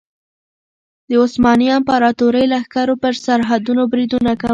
[1.09, 4.49] د عثماني امپراطورۍ لښکرو پر سرحدونو بریدونه کول.